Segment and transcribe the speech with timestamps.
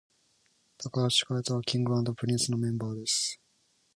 [0.79, 3.39] 髙橋海人は King & Prince のメンバーです